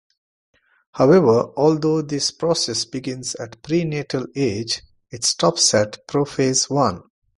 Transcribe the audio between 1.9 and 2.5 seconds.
this